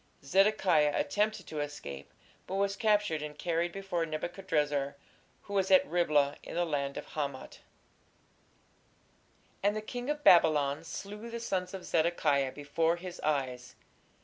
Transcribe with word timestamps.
Zedekiah 0.25 0.93
attempted 0.95 1.45
to 1.45 1.59
escape, 1.59 2.11
but 2.47 2.55
was 2.55 2.75
captured 2.75 3.21
and 3.21 3.37
carried 3.37 3.71
before 3.71 4.03
Nebuchadrezzar, 4.03 4.95
who 5.43 5.53
was 5.53 5.69
at 5.69 5.85
Riblah, 5.85 6.37
in 6.41 6.55
the 6.55 6.65
land 6.65 6.97
of 6.97 7.09
Hamath. 7.09 7.59
And 9.61 9.75
the 9.75 9.79
king 9.83 10.09
of 10.09 10.23
Babylon 10.23 10.83
slew 10.83 11.29
the 11.29 11.39
sons 11.39 11.75
of 11.75 11.85
Zedekiah 11.85 12.51
before 12.51 12.95
his 12.95 13.19
eyes.... 13.19 13.75